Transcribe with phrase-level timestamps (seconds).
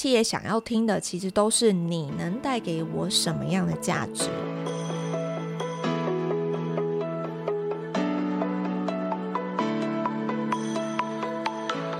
[0.00, 4.30] 企业想要听的，其实都是你能带给我什么样的价值。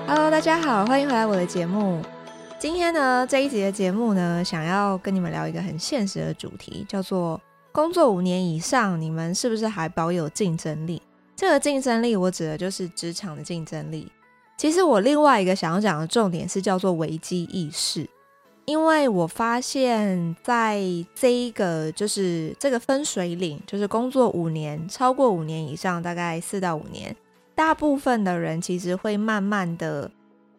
[0.06, 2.00] Hello，大家好，欢迎回来我的节目。
[2.58, 7.38] 今天呢，这一集的节目呢，想要跟你们聊一个很现实的主题，叫做
[7.70, 11.02] 工作五年以上，你们是不是还保有竞争力？
[11.36, 14.10] 这个竞争力，我指的就是职场的竞争力。
[14.60, 18.06] 其实我另外一个想要讲的重点是叫做危机意识，
[18.66, 20.78] 因为我发现，在
[21.14, 27.16] 这一个就是这个分水岭，就是工作五年，超过五年以上，大概四到五年，
[27.54, 30.10] 大部分的人其实会慢慢的，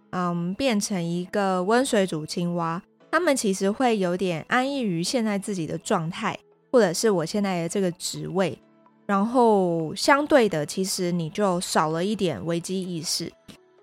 [0.09, 2.81] 嗯，变成一个温水煮青蛙。
[3.11, 6.35] 他们其实会有点安逸于现在自己的状态，
[6.71, 8.57] 或者是我现在的这个职位，
[9.05, 13.31] 然后相对的，其实你就少了一点危机意识。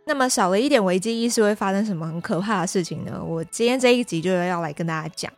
[0.08, 3.22] 那么少了一点危机意识，会发生什么很可怕的事情呢？
[3.22, 5.30] 我今天这一集就要来跟大家讲。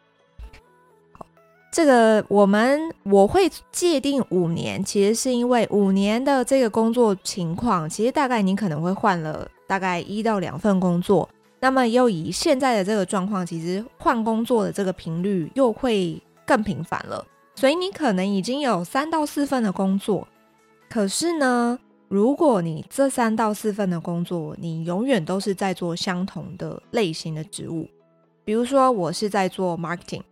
[1.73, 11.29] 这个我们我会界定五年，其实是因为五年的这个工作情况，其实大概你可能会换了大概一到两份工作。
[11.59, 17.27] 那么又以现在的这个状况，其实换工作的这个频率又会更频繁了。
[17.57, 20.27] 所以你可能已经有三到四份的工作，
[20.89, 21.77] 可是呢，
[22.11, 27.89] 如果你这三到四份的工作，你永远都是在做相同的类型的职务，
[28.45, 30.25] 比如说我是在做 marketing，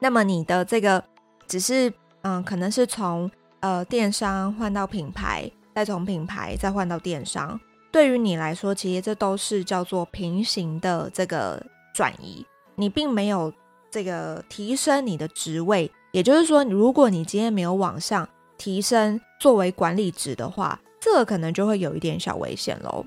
[0.00, 1.04] 那么你的这个
[1.46, 7.60] 只是嗯、可能是从呃电商换到品牌，再从品牌再换到电商，
[7.92, 12.44] 对于你来说，其实这都是叫做平行的这个转移，
[12.74, 13.52] 你并没有
[13.88, 18.28] 这个提升你的职位，也就是说，如果你今天没有往上。
[18.62, 23.04] 提升作为管理职的话，这个可能就会有一点小危险喽。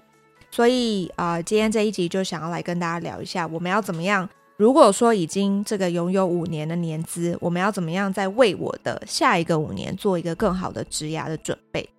[0.52, 4.30] 所以啊、今天这一集就想要来跟大家聊一下，我们要怎么样？
[4.58, 11.90] 如果说已经这个拥有五年的年资，我们要怎么样再为我的下一个五年做一个更好的职涯的准备？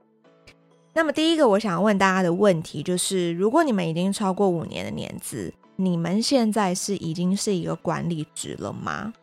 [0.92, 9.14] 那么第一个我想问大家的问题就是：如果你们已经超过五年的年资，你们现在是已经是一个管理职了吗？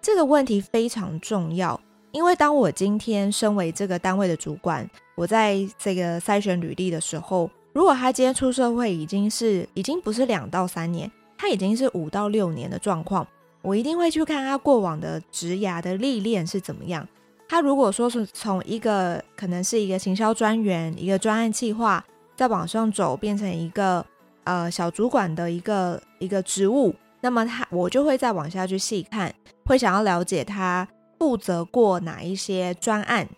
[0.00, 1.78] 这个问题非常重要。
[2.16, 13.26] 因为当我今天身为这个单位的主管，我在这个筛选履历的时候，如果他今天出社会已经是已经不是两到三年，他已经是五到六年的状况，
[13.60, 17.06] 我一定会去看他过往的职涯的历练是怎么样。
[17.46, 22.02] 他如果说是从一个可能是一个行销专员、一个专案计划，
[22.34, 24.02] 再往上走变成一个
[24.44, 29.34] 呃小主管的一个一个职务，那么他我就会再往下去细看，
[29.66, 30.88] 会想要了解他。
[31.18, 33.28] 负责过哪一些专案？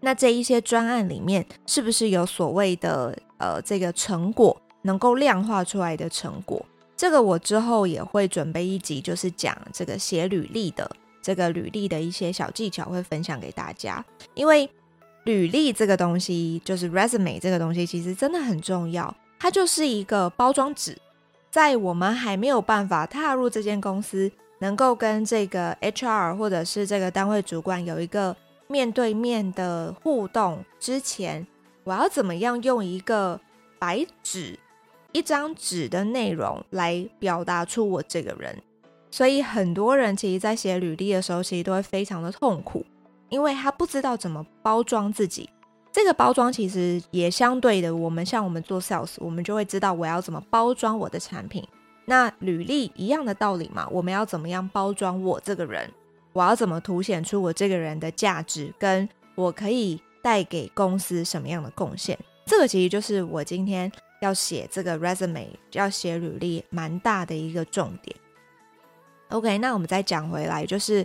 [0.00, 6.64] 那这一些专案里面是不是有所谓的呃这个成果能够量化出来的成果？
[6.96, 14.04] 这个我之后也会准备一集，就是讲这个写履历的这个履历的一些小技巧，会分享给大家。
[14.34, 14.68] 因为
[15.24, 19.14] 履历这个东西，就是 resume 这个东西，其实真的很重要。
[19.38, 20.96] 它就是一个包装纸，
[21.50, 24.30] 在我们还没有办法踏入这间公司。
[24.58, 28.36] 能够跟这个 HR 或者是这个单位主管有一个
[28.68, 31.46] 面对面的互动之前，
[31.84, 33.40] 我要怎么样用一个
[33.78, 34.58] 白纸、
[35.12, 38.62] 一张纸的内容来表达出我这个人？
[39.10, 42.84] 所以很多人其实，在写履历的时候，其实都会非常的痛苦，
[43.28, 45.48] 因为他不知道怎么包装自己。
[45.92, 51.66] 这个包装其实也相对的，我们像我们做 sales，我们就会知道我要怎么包装我的产品。
[52.06, 55.92] 那履历一样的道理嘛，我们要怎么样包装我这个人？
[56.32, 62.18] 我要怎么凸显出我这个人的价值，跟我可以带给公司什么样的贡献？
[62.44, 63.90] 这个其实就是我今天
[64.20, 68.16] 要写这个 resume，要写履历蛮大的一个重点。
[69.30, 71.04] OK，那我们再讲回来，就是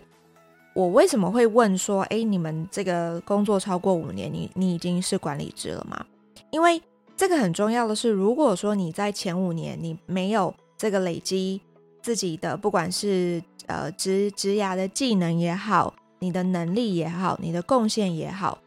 [0.75, 6.05] 我为什么会问说，哎，你们这个工作超过五年，你你已经是管理职了吗？
[6.51, 6.79] 因为
[7.15, 11.61] 这个很重要的是，如果说你在前五年你没有这个累积
[12.01, 18.57] 自己的，不管是呃职职涯的技能也好，你的能力也好，你的贡献也好，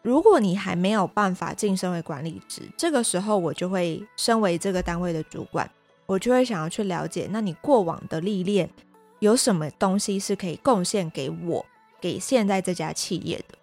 [0.00, 5.70] 如果你还没有办法晋升为管理职，这个时候我就会身为这个单位的主管，
[6.06, 8.70] 我就会想要去了解，那你过往的历练
[9.18, 11.62] 有什么东西是可以贡献给我，
[12.00, 13.58] 给现在这家企业的？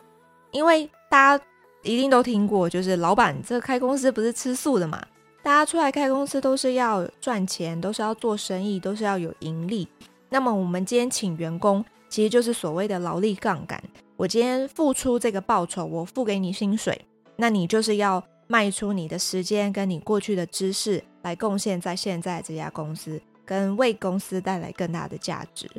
[0.52, 1.44] 因为大家
[1.82, 5.04] 一定都听过，就是老板这开公司不是吃素的嘛。
[5.42, 9.88] 大家出来开公司都是要赚钱，都是要做生意，都是要有盈利。
[10.30, 13.82] 那么我们今天请员工，其实就是所谓的劳力杠杆。
[14.18, 17.00] 我今天付出这个报酬，我付给你薪水，
[17.38, 25.70] 那你就是要卖出你的时间跟你过去的知识，来贡献在现在这家公司，跟为公司带来更大的价值。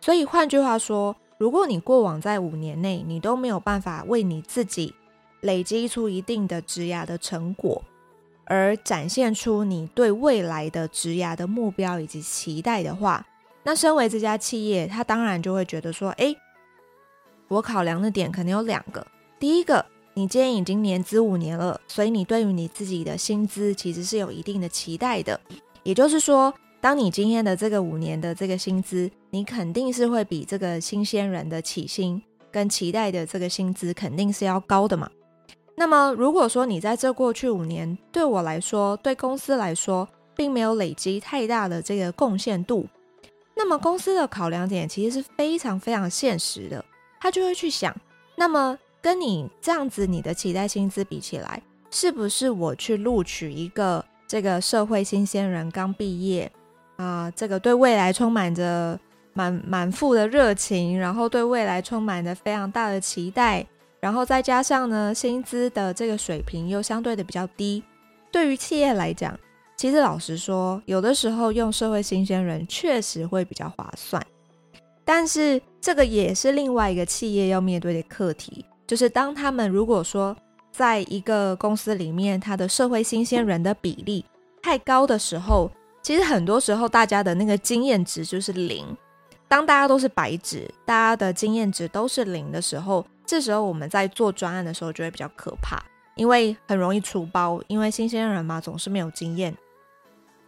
[0.00, 4.92] 所以换句话说，如果你过往在五年内你都没有办法为你自己
[5.40, 7.80] 累积出一定的职涯的成果，
[8.46, 13.26] 而展现出你对未来的职涯的目标以及期待的话，
[13.62, 16.36] 那身为这家企业，他当然就会觉得说，诶，
[17.48, 19.06] 我考量的点可能有两个。
[19.38, 25.40] 第一个，你今天已经年资五年了，所以你对于你自己的薪资其实是有一定的期待的。
[25.82, 35.10] 也就是说，当你今天的这个五年的这个薪资，你肯定是会比这个新鲜人的起薪跟期待的这个薪资肯定是要高的嘛。
[35.76, 42.86] 那么，如果说你在这过去五年对我来说，对公司来说，并没有累积太大的这个贡献度，
[43.54, 46.84] 那么公司的考量点其实是非常非常现实的，
[47.20, 47.94] 他就会去想，
[48.36, 48.78] 那么。
[49.04, 56.50] 跟你这样子，你的期待薪资比起来，是不是我去录取一个这个社会新鲜人刚毕业
[56.96, 58.98] 啊，这个对未来充满着
[59.34, 63.66] 满满腹的热情，然后对未来充满着非常大的期待，
[64.04, 67.82] 然后再加上呢，薪资的这个水平又相对的比较低，
[68.30, 69.34] 对于企业来讲，
[69.78, 74.22] 其实老实说，有的时候用社会新鲜人确实会比较划算，
[75.06, 78.66] 但是这个也是另外一个企业要面对的课题。
[78.86, 80.36] 就是当他们如果说
[80.70, 84.22] 在一个公司里面，他的社会新鲜人的比例
[84.62, 85.70] 太高的时候，
[86.02, 88.84] 其实很多时候大家的那个经验值就是零。
[89.48, 95.82] 当大家都是白纸，大家的经验值都是零的时候，这时候我们在做专案的时候就会比较可怕，
[96.14, 99.56] 因为很容易出包，因为新鲜人嘛，总是没有经验。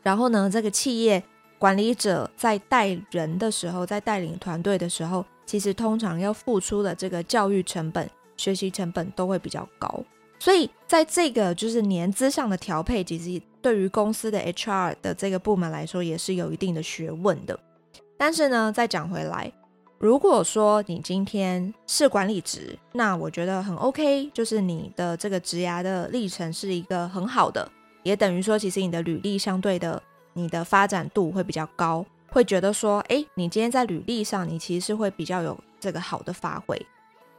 [0.02, 1.22] 然后呢，这个企业
[1.58, 8.08] 管理者在带人的时候，在带领团队的时候，其实通常要付出的这个教育成本。
[8.38, 9.88] 学习成本都会比较高，
[10.38, 17.58] 所以在这个就是年资上的调配，其实对于公司的 HR 的这个部门来说也是有一定的学问的。
[18.18, 19.50] 但是呢，再讲回来，
[19.98, 27.66] 如果说你今天是管理职，那我觉得很 OK，就是你的这个职涯的历程是一个很好的，
[28.02, 30.02] 也等于说其实你的履历相对的
[30.34, 36.78] 你的发展度会比较高，会觉得说，哎，你今天在履历上你其实是会比较有这个好的发挥。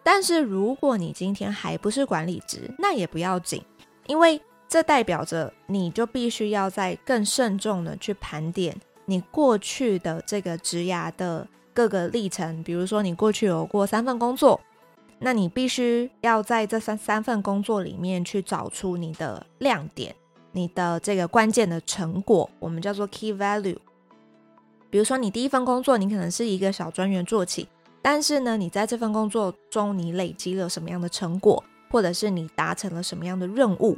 [0.01, 3.61] 但是如果你今天还不是管理职，那也不要紧，
[4.07, 8.75] 因为这代表着你就必须要在更慎重的去盘点
[9.05, 12.63] 你过去的这个职涯的各个历程。
[12.63, 14.59] 比如说你过去有过三份工作，
[15.19, 20.15] 那你必须要在这三三份工作里面去找出你的亮点，
[20.53, 23.77] 你的这个关键的成果，我们叫做 key value。
[24.89, 27.67] 比如说你第一份工作，你可能是一个小专员做起。
[28.01, 33.95] 但是呢，你在这份工作中，你累积了什么样的成果，或者是你达成了什么样的任务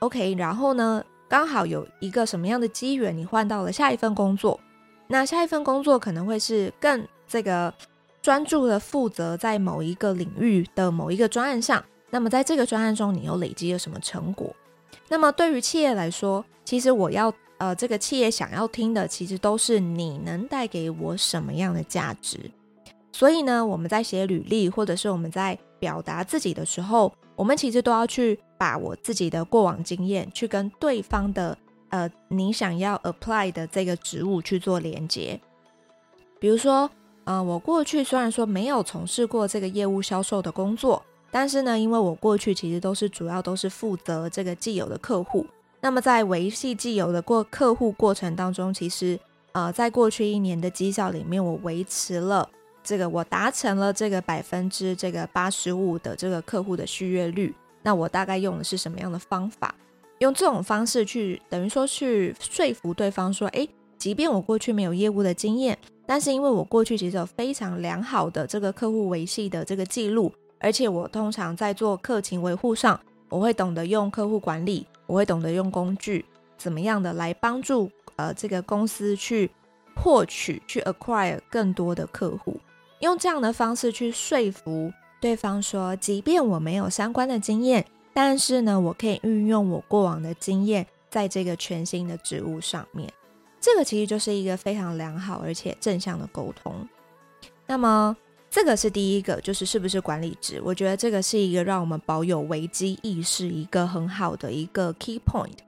[0.00, 4.60] ？OK，然后呢，刚好有一个什么样的机缘，你换到了下一份工作。
[5.06, 7.72] 那下一份工作可能会是更这个
[8.22, 11.84] 专注的负责在某一个领域的某一个专案上。
[12.10, 14.54] 那么在这个专案中，你又累积了什么成果？
[15.08, 22.38] 那么对于企业来说，其实我要呃，这个企业想要听的，其实都是你能带给我什么样的价值。
[23.12, 31.56] 所以呢，我们在写履历，或者是我们在表达自己的时候，我们其实都要去把我自己的过往经验，去跟对方的
[31.94, 35.40] 呃，你想要 apply 的这个职务去做连接。
[36.40, 36.90] 比如说，
[37.22, 45.46] 呃，我过去虽然说没有从事过这个业务销售的工作，但是呢，因为我过去其实都是主要都是负责这个既有的客户。
[45.80, 49.16] 那么在维系既有的过客户过程当中，其实
[49.52, 52.50] 呃，在过去一年的绩效里面，我维持了。
[52.82, 59.72] 这个我达成了这个百分之这个八十五的这个客户的续约率，那我大概用的是什么样的方法？
[60.18, 63.68] 用这种方式去等于说去说服对方说，诶，
[63.98, 76.24] 即便我过去没有业务的经验，但是因为我过去其实有非常良好的这个客户维系的这个记录，而且我通常在做客情维护上，我会懂得用客户管理，我会懂得用工具，
[76.56, 79.50] 怎么样的来帮助呃这个公司去
[79.96, 82.58] 获取去 acquire 更多的客户。
[83.00, 93.12] 用这样的方式去说服对方说，即便我没有相关的经验，但是呢，我可以运用我过往的经验，在这个全新的职务上面。
[93.60, 96.88] 这个其实就是一个非常良好而且正向的沟通。
[97.66, 98.16] 那么，
[98.48, 100.60] 这个是第一个，就是是不是管理职？
[100.64, 105.58] 我觉得这个是一个让我们保有危机意识一个很好的一个 key point。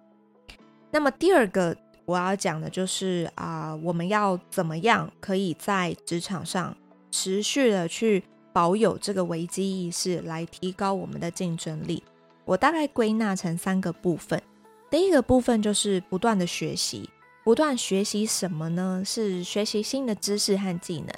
[0.91, 6.75] 那么第二个我要讲的就是啊、我们要怎么样可以在职场上。
[7.13, 8.23] 持续的去
[8.53, 12.03] 保有这个危机意识，来提高我们的竞争力。
[12.47, 14.41] 我大概归纳成三个部分。
[14.89, 17.11] 第一个部分就是不断的学习，
[17.45, 19.03] 不断学习什么呢？
[19.05, 21.09] 是学习新的知识和技能。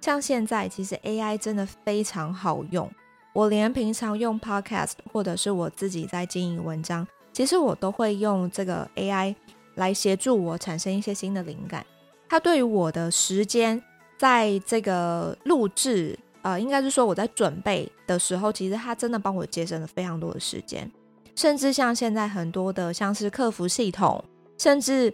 [0.00, 2.90] 像现在，其实 AI 真的非常好用。
[3.34, 9.34] 我连平常用 Podcast，或者是我自己在经营文章，其实我都会用这个 AI
[9.76, 11.86] 来协助我产生一些新的灵感。
[12.28, 13.82] 它对于我的时间，
[14.18, 20.90] 在这个录制，呃，应该是说我在准备的时候，其实它真的帮我节省了非常多的时间。
[21.34, 24.22] 甚至像现在很多的，像是客服系统，
[24.58, 25.12] 甚至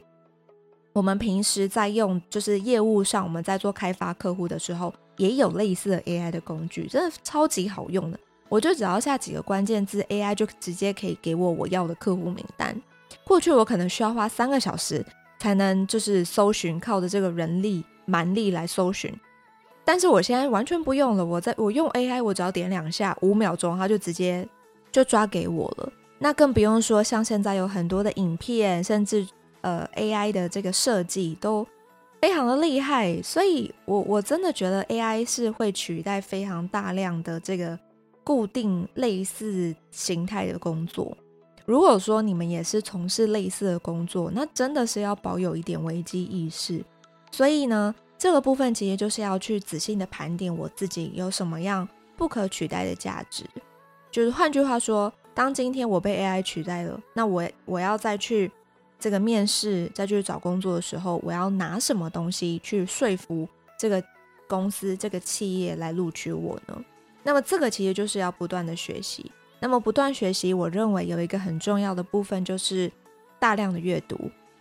[0.93, 4.93] 我们平时在用，就是业务上我们在做开发客户的时候。
[5.19, 8.21] 也有类似的 AI 的工具，真的超级好用的。
[8.49, 12.81] 我就只要下几个关键字，AI 就直接可以给我我要的客户名单。
[13.25, 15.05] 过去我可能需要花三个小时
[15.41, 19.13] 才能就是搜寻，靠着这个人力蛮力来搜寻。
[19.89, 24.47] 但是我现在完全不用了，我在我用 AI，我只要点两下，五秒钟它就直接
[24.93, 25.91] 就抓给我了。
[26.19, 29.27] 那更不用说像现在有很多的影片，甚至
[29.63, 31.67] 呃 AI 的这个设计都。
[32.21, 37.79] 非常的厉害，所以我我真的觉得 AI 是会取代非常大量的这个
[38.25, 41.17] 固定类似形态的工作。
[41.65, 46.85] 如果说你们也是从事类似的工作，那真的是要保有一点危机意识。
[47.31, 53.45] 所以呢，这个部分其实就是要去仔细的盘点我自己有什么样不可取代的价值。
[54.11, 58.51] 就是换句话说，当今天我被 AI 取代了，那我我要再去。
[59.01, 63.49] 这个面试再去找工作的时候，我要拿什么东西去说服
[63.79, 64.03] 这个
[64.49, 66.85] 公司、这个企业来录取我呢？
[67.23, 69.31] 那么这个其实就是要不断的学习。
[69.61, 72.91] 那么不断学习，我认为有一个很重要的部分就是
[73.39, 74.19] 大量的阅读，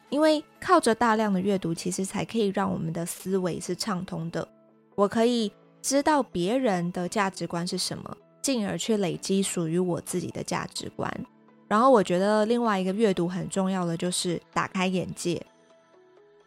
[0.09, 4.47] 因为靠着大量的阅读，其实才可以让我们的思维是畅通的。
[4.95, 11.13] 我可以知道别人的价值观是什么，进而去累积属于我自己的价值观。
[11.67, 15.45] 然后我觉得另外一个阅读很重要的就是打开眼界。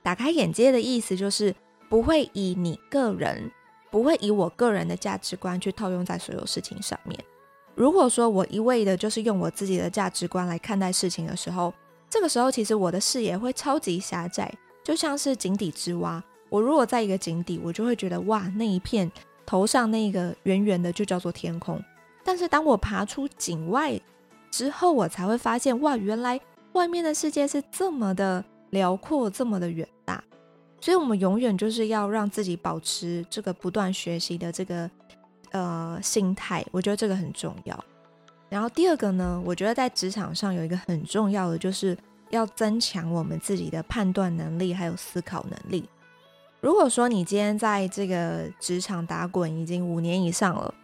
[0.03, 1.55] 打开眼界的意思就是
[1.91, 3.51] 不会以你个人，
[3.91, 7.23] 不会以我个人的价值观去套用在所有事情上面。
[7.75, 11.73] 如果说我一味的就是用我自己的价值观来看待事情的时候，
[12.11, 14.53] 这个时候其实我的视野会超级狭窄，
[14.83, 16.23] 就像是井底之蛙。
[16.49, 19.11] 我如果在一个井底，我就会觉得哇，那一片
[19.47, 21.81] 头上那个圆圆的就叫做天空。
[22.25, 23.99] 但是当我爬出井外，
[24.51, 26.39] 之后我才会发现，哇，原来
[26.73, 30.23] 外面的世界是这么的辽阔，这么的远大。
[30.81, 34.91] 所以，我们永远就是要让自己保持这个不断学习的这个
[35.53, 36.65] 呃心态。
[36.73, 37.85] 我觉得这个很重要。
[38.51, 41.97] 然后第二个呢，我觉得在职场上有一个很重要的，就是
[42.29, 45.89] 要增强我们自己的判断能力，还有思考能力。
[46.61, 50.75] 如果说你今天在这个职场打滚已经五年以上了。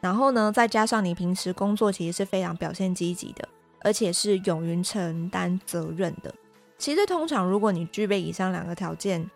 [0.00, 3.48] 然后呢，再加上你平时工作其实是非常表现积极的，
[3.80, 6.32] 而且是勇于承担责任的。
[6.78, 9.28] 其实通常如果你具备以上两个条件，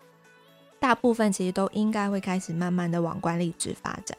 [0.79, 4.17] 大部分其实都应该会开始慢慢的往管理职发展。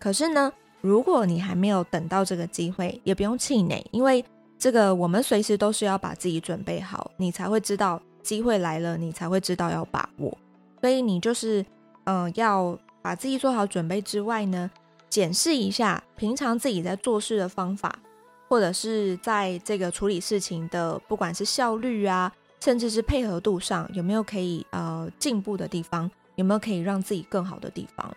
[0.00, 4.24] 可是呢，如果你还没有等到这个机会，也不用气馁，因为
[4.58, 10.36] 这个我们随时都是要把自己准备好，你才会知道机会来了，你才会知道要把握。
[10.80, 11.64] 所以你就是，
[12.04, 14.70] 嗯、要把自己做好准备之外呢。
[15.10, 17.98] 检视一下平常自己在做事的方法，
[18.46, 22.30] 或者是在这个处理事情的，不管是效率啊，
[22.60, 28.14] 甚至是配合度上，有没有可以呃进步的地方，有没有可以让自己更好的地方。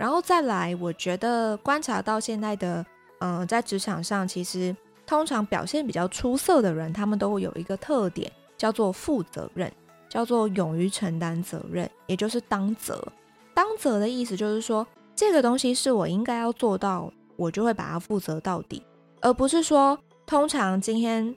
[0.00, 2.82] 然后再来，我觉得观察到现在的，
[3.18, 9.70] 嗯、在职场上，其实通常表现比较出色的人，他们都会有一个特点，叫做负责任，
[10.08, 13.06] 叫做勇于承担责任，也就是当责。
[13.52, 14.86] 当责的意思就是说。
[15.12, 18.82] 这个东西是我应该要做到，我就会把它负责到底，
[19.20, 21.36] 而不是说，通常今天，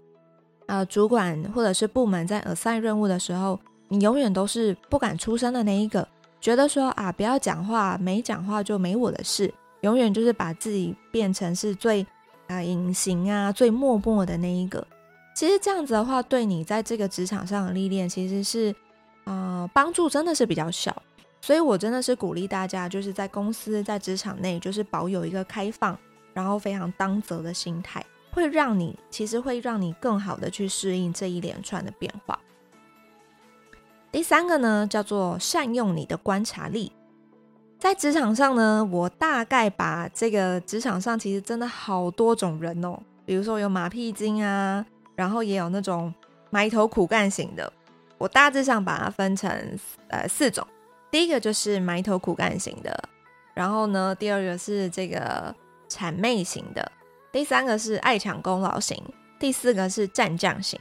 [0.67, 6.07] 呃，主管或者是部门在 assign 任务的时候，你永远都是不敢出声的那一个，
[6.43, 12.05] 觉得说啊，不要讲话，没讲话就没我的事，永远就是把自己变成是最
[12.47, 14.85] 啊隐形啊、最默默的那一个。
[15.33, 18.75] 其实这样子的话，对你在这个职场上的历练，其实是
[19.23, 20.93] 啊、帮助真的是比较小。
[21.39, 25.97] 所以，我真的是鼓励大家，就是在公司、在职场内，就是保有一个开放，
[26.33, 32.37] 然后非常当责的心态，会让你其实会让你更好的去适应这一连串的变化。
[34.13, 36.91] 第三个呢，叫做善用你的观察力。
[37.79, 46.13] 在职场上呢，我大概把这个职场上其实真的好多种人哦，比如说有马屁精啊，然后也有那种
[46.51, 47.73] 埋头苦干型的，
[48.19, 49.49] 我大致上把它分成
[50.09, 50.65] 呃四种。
[51.09, 53.09] 第一个就是埋头苦干型的，
[53.55, 55.53] 然后呢，第二个是这个
[55.89, 56.91] 谄媚型的，
[57.31, 59.03] 第三个是爱抢功劳型，
[59.39, 60.79] 第四个是战将型。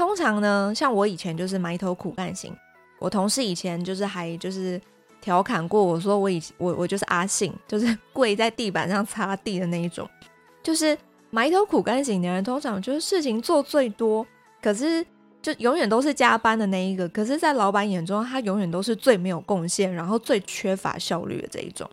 [0.00, 2.56] 通常呢，像我以前就是埋头苦干型，
[2.98, 4.80] 我同事以前就是还就是
[5.20, 10.08] 调侃过我说我以我我就是阿信，就是跪在地板上擦地的那一种，
[10.62, 10.96] 就是
[11.28, 14.26] 埋头苦干型的人，通常就是事情做最多，
[14.62, 15.04] 可是
[15.42, 21.86] 就永远都是加班的那一个，可是，在老板眼中，他永远都是最没有贡献，然后最缺乏效率的这一种。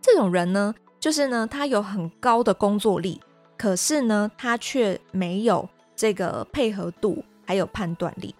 [0.00, 3.20] 这种人呢，就是呢，他有很高的工作力，
[3.58, 8.34] 可是呢，他却没有这个配合度，还有判断力。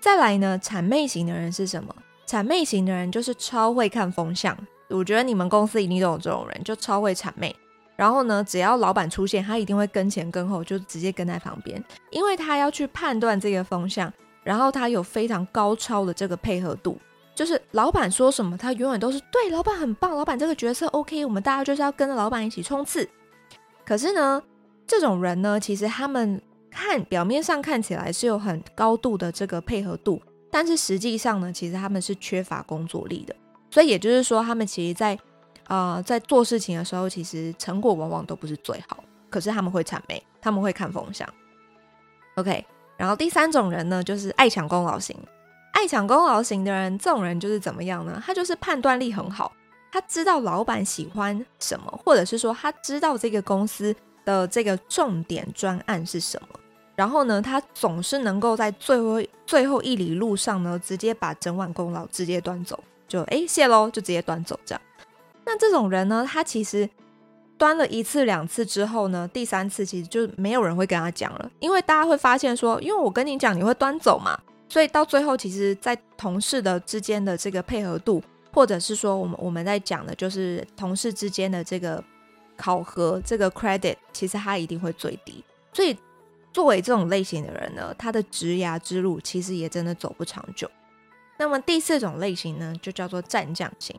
[0.00, 1.94] 再来呢，谄媚型的人是什么？
[2.26, 4.56] 谄媚型的人就是超会看风向。
[4.88, 7.54] 我觉得你们公司一定都有这种人，就超会谄媚。
[7.96, 14.10] 然后呢，只要老板出现，他一定会跟前跟后，就直接跟在旁边，因为他要去判断这个风向，
[14.42, 16.98] 然后他有非常高超的这个配合度。
[17.34, 19.50] 就是老板说什么，他永远都是对。
[19.50, 23.08] 老板很棒，老板这个角色 OK，我们大家就是要跟着老板一起冲刺。
[23.84, 24.42] 可是呢，
[24.90, 30.20] 这种人呢，其实他们看表面上看起来是有很高度的这个配合度，
[30.50, 33.32] 但是实际上呢，其实他们是缺乏工作力的。
[33.70, 35.16] 所以也就是说，他们其实在
[35.68, 39.04] 啊、在做事情的时候，其实成果往往都不是最好。
[39.28, 41.28] 可是他们会谄媚，他们会看风向。
[42.34, 42.66] OK，
[42.96, 45.16] 然后第三种人呢，就是爱抢功劳型。
[45.70, 48.20] 爱抢功劳型的人，这种人就是怎么样呢？
[48.26, 49.52] 他就是判断力很好，
[49.92, 56.48] 他知道老板喜欢什么，或者是说他知道这个公司的这个重点专案是什么。
[56.94, 64.82] 然后呢，他总是能够在最后最后一里路上呢，直接把整碗功劳直接端走，就哎谢喽，就直接端走这样。
[65.44, 66.88] 那这种人呢，他其实
[67.56, 74.38] 端了一次两次之后呢，第三次其实就没有人会跟他讲了，因为大家会发现说，因为我跟你讲，你会端走嘛。
[74.68, 78.22] 所以到最后，其实，在同事的之间的这个配合度，
[78.52, 82.00] 或者是说，我们我们在讲的，就是同事之间的这个
[82.60, 85.42] 考核，这个 credit，其实它一定会最低。
[85.72, 85.96] 所以，
[86.52, 90.70] 作为这种类型的人呢，他的职涯之路其实也真的走不长久。
[91.38, 93.98] 那么第四种类型呢，就叫做战将型。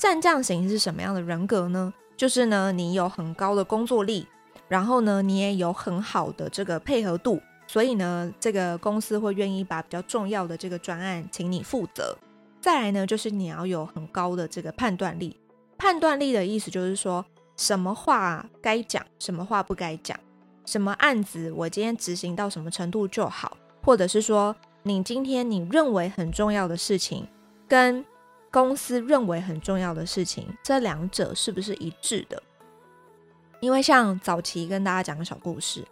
[0.00, 1.92] 战将型是什么样的人格呢？
[2.16, 4.26] 就是呢，你有很高的工作力，
[4.68, 7.40] 然后呢，你也有很好的这个配合度。
[7.66, 12.16] 所以呢，这个公司会愿意把比较重要的这个专案请你负责。
[12.60, 15.36] 再来呢，就是你要有很高的这个判断力。
[15.76, 17.24] 判断力的意思就是说，
[17.58, 20.18] 什么话该讲，什么话不该讲，
[20.64, 27.26] 什么案子我今天执行到什么程度就好，或者是说，你今天你认为很重要的事情，
[27.68, 28.02] 跟
[28.50, 32.42] 公司认为很重要的事情，这两者是不是一致的？
[33.60, 35.84] 因为像早期跟大家讲个小故事。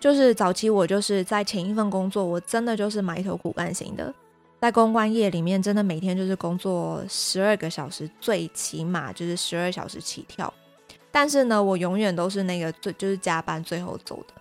[0.00, 4.12] 就是早期我就是在前一份工作，我真的就是埋头苦干型的，
[4.60, 10.52] 在公关业里面，真的每天就是工作十二个小时，最起码就是十二小时起跳。
[11.12, 14.34] 但是呢，我永远都是那个最就是加班最后走的。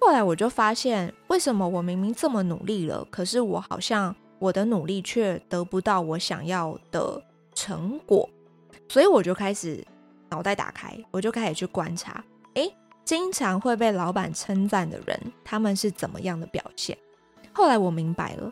[0.00, 7.22] 后来我就发现，为什么我明明这么努力了，可是我好像我的努力却得不到我想要的
[7.54, 8.28] 成果。
[8.88, 9.86] 所以我就开始
[10.30, 12.74] 脑袋打开，我就开始去观察，诶。
[13.04, 16.96] 经常会被老板称赞的人，他们是怎么样的表现？
[17.52, 18.50] 后来我明白了，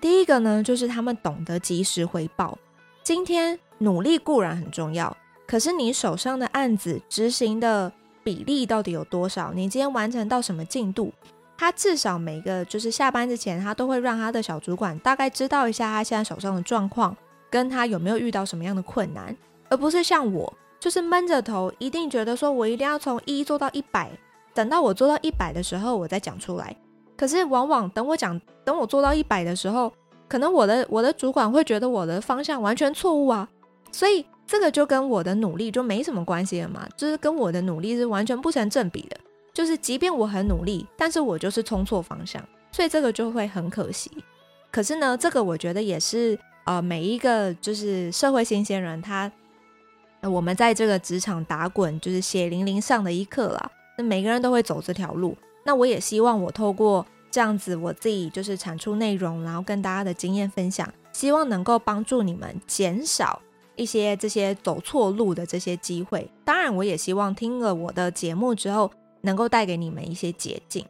[0.00, 2.58] 第一个呢，就是他们懂得及时回报。
[3.02, 5.14] 今天努力固然很重要，
[5.50, 7.90] 可是你手上的案子执行的
[8.22, 9.52] 比例到底有多少？
[9.52, 11.12] 你今天完成到什么进度？
[11.58, 17.16] 他至少每个就是下班之前，他都会让他的小主管大概知道一下他现在手上的状况，
[17.50, 19.36] 跟他有没有遇到什么样的困难，
[19.68, 20.54] 而不是像我。
[20.78, 24.08] 就是闷着头，一定觉得说我一定要从一做到一百，
[24.54, 26.76] 等到我做到一百的时候，我再讲出来。
[27.16, 29.92] 可是往往等我讲，等我做到一百的时候，
[30.28, 33.48] 可能我的我的主管会觉得我的方向完全错误啊。
[33.90, 39.16] 所以这个就跟我的努力就没什么关系了嘛，就是跟我的努力是完全不成正比的。
[39.54, 44.10] 就是即便我很努力，但是我就是冲错方向，所以这个就会很可惜。
[44.72, 49.30] 可是呢，这个我觉得也是呃每一个就是社会新鲜人他。
[50.20, 53.70] 那我们在这个职场打滚，就是血淋淋上的一课啦。
[53.96, 55.36] 那每个人都会走这条路。
[55.64, 63.40] 那我也希望我透过这样子，我自己就是产出内容，然后跟大家的经验分享，希望能够帮助你们减少
[63.76, 66.30] 一些这些走错路的这些机会。
[66.44, 68.90] 当然，我也希望听了我的节目之后，
[69.22, 70.84] 能够带给你们一些捷径。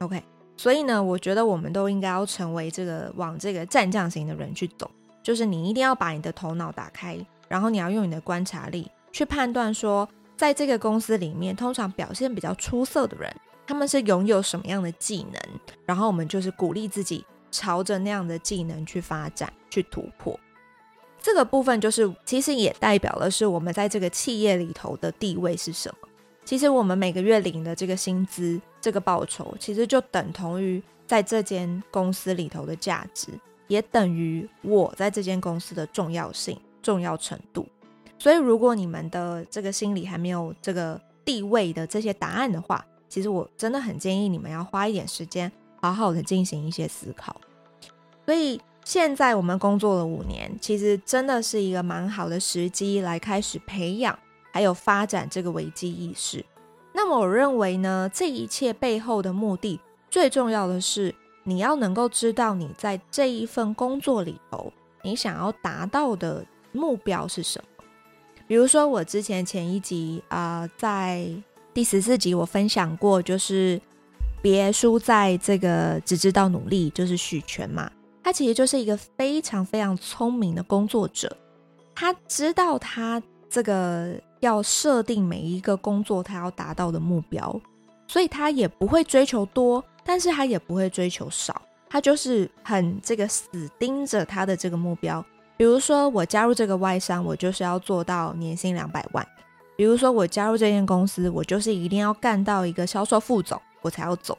[0.00, 0.22] OK，
[0.56, 4.90] 所以呢，我觉得我们都应该要成为这个往这个战将型的人去走，
[5.22, 7.18] 就是你一定要把你的头脑打开。
[7.48, 13.34] 然后你要用你的观察力去判断说，在这个公司里面，通常表现比较出色的人，
[13.66, 15.40] 他们是拥有什么样的技能？
[15.84, 20.38] 然后我们就是鼓励自己朝着那样的技能去发展、去突破。
[21.26, 26.08] 这个部分就是，其实也代表的是我们在这个企业里头的地位是什么。
[26.44, 33.30] 其实我们每个月领的这个薪资、这个报酬，其实就等同于在这间公司里头的价值，
[33.66, 37.66] 也等于我在这间公司的重要性、重要程度。
[38.20, 45.50] 所以，如果你们的这个心里还没有这个地位的这些答案的话，其实我真的很建议你们要花一点时间，
[45.82, 47.34] 好好的进行一些思考。
[48.24, 54.16] 所以，现在我们工作了五年，其实真的是一个蛮好的时机来开始培养
[54.52, 56.44] 还有发展这个危机意识。
[56.92, 64.72] 那么，我认为呢，这一切背后的目的，最重要的是你要能够知道你在这一份工作里头，
[65.02, 67.84] 你想要达到的目标是什么。
[68.46, 71.28] 比如说，我之前前一集啊、在
[71.74, 73.80] 第十四集我分享过，就是
[74.40, 77.90] 别输在这个只知道努力，就是许权嘛。
[78.26, 81.36] 他其实就是一个非常非常聪明的工作者，
[81.94, 87.60] 他知道他这个要设定每一个工作他要达到的目标，
[88.08, 93.46] 所以他也不会追求多，但是他也不会追求少，他就是很这个死
[93.78, 95.24] 盯着他的这个目标。
[95.56, 99.24] 比如说，我加入这个外商，我就是要做到年薪两百万。
[99.76, 104.36] 比如说，我加入这间公司，我就是一定要干到一个销售副总，我才要走。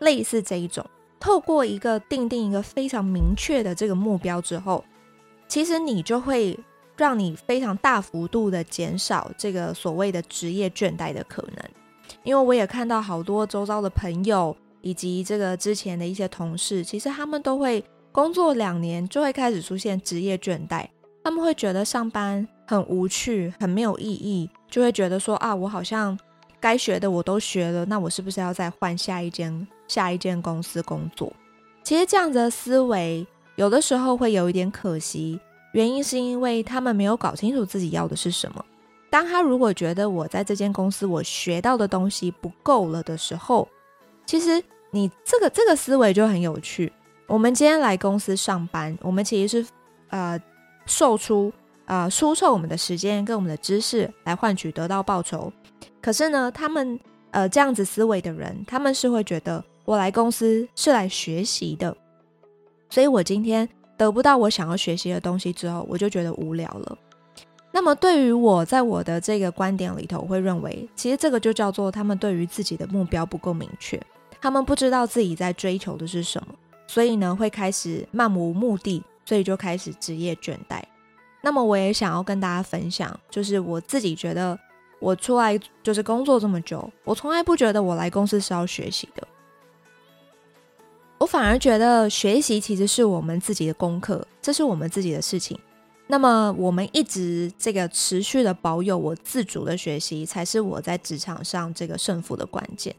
[0.00, 0.84] 类似这一种，
[1.20, 4.84] 透过一个定定一个非常明确的这个目标之后，
[5.46, 6.58] 其实你就会
[6.96, 11.64] 让你非常大幅度的减少这个所谓的职业倦怠的可能。
[12.24, 17.84] 因为我也看到好多周遭的朋友以及这个之前的一些同事，其实他们都会。
[18.12, 20.84] 工作两年就会开始出现职业倦怠，
[21.22, 26.18] 他们会觉得上班很无趣、很没有意义，就会觉得说啊，我好像
[26.58, 31.32] 该学的我都学了，那我是不是要再换下一间下一间公司工作？
[31.82, 33.26] 其实这样子的思维
[33.56, 35.40] 有的时候会有一点可惜，
[35.72, 38.64] 原因是因为他们没有搞清楚自己要的是什么。
[39.10, 43.66] 当他如果觉得我在这间公司我学到的东西不够了的时候，
[44.24, 46.92] 其实你这个这个思维就很有趣。
[47.26, 49.70] 我们今天来公司上班，我们其实是
[50.10, 50.40] 呃，
[50.86, 51.52] 售出
[51.86, 55.52] 呃，输售我们的时间跟我们的知识来换取得到报酬。
[56.00, 56.98] 可是呢，他们
[57.32, 61.96] 呃这样子思维的人，他们是会觉得我来公司是来学习的，
[62.88, 66.96] 所以我今天得不到我想要学习的东西之后，我就觉得无聊了。
[67.72, 74.00] 那么对于我在我的这个观点里头，我会认为，其实这个就叫做他们对于自己的目标不够明确，
[74.40, 76.54] 他们不知道自己在追求的是什么。
[76.86, 80.80] 所以呢，会开始漫无目的，所以就开始职业倦怠。
[81.42, 84.56] 那么，我也想要跟大家分享，就是我自己觉得，
[85.00, 89.26] 我出来就是工作这么久，我从来不觉得我来公司是要学习的。
[91.30, 95.56] 反而觉得学习其实是我们自己的功课，这是我们自己的事情。
[96.08, 102.92] 那么，我们一直这个持续的保有我自主的学习，才是我在职场上这个胜负的关键。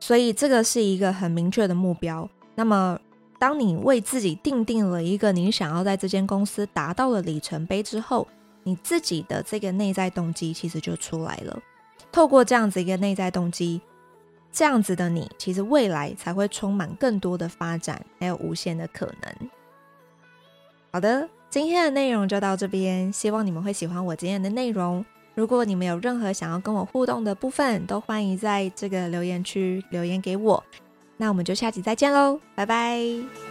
[0.00, 2.28] 所以，这个是一个很明确的目标。
[2.56, 2.98] 那么，
[3.38, 8.26] 当你为自己定定了一个你想要在这间公司达到的里程碑之后，
[8.64, 11.56] 你自己的这个内在动机其实就出来了。
[12.10, 13.80] 透过这样子一个内在动机，
[14.52, 19.50] 这样子的你，其实未来才会充满更多的发展，还有无限的可能。
[20.90, 25.04] 好的，今天的内容就到这边，希望你们会喜欢我今天的内容。
[25.34, 30.64] 如果你们有任何想要跟我互动的部分，都欢迎在这个留言区留言给我。
[31.16, 33.47] 那我们就下集再见喽，拜拜。